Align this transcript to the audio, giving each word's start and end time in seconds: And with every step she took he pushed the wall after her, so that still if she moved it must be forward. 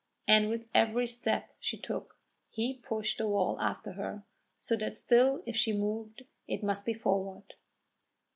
And 0.27 0.49
with 0.49 0.65
every 0.73 1.05
step 1.05 1.53
she 1.59 1.77
took 1.77 2.17
he 2.49 2.73
pushed 2.73 3.19
the 3.19 3.27
wall 3.27 3.59
after 3.61 3.91
her, 3.91 4.23
so 4.57 4.75
that 4.77 4.97
still 4.97 5.43
if 5.45 5.55
she 5.55 5.73
moved 5.73 6.23
it 6.47 6.63
must 6.63 6.87
be 6.87 6.93
forward. 6.95 7.53